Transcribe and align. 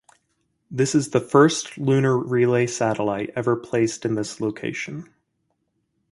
This 0.71 0.95
is 0.95 1.11
the 1.11 1.19
first 1.19 1.77
lunar 1.77 2.17
relay 2.17 2.65
satellite 2.65 3.29
ever 3.35 3.55
placed 3.55 4.03
in 4.03 4.15
this 4.15 4.41
location. 4.41 5.13